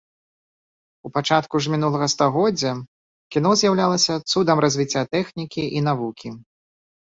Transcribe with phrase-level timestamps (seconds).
[1.07, 2.71] У пачатку ж мінулага стагоддзя
[3.37, 6.37] кіно з'яўлялася цудам развіцця тэхнікі і навукі.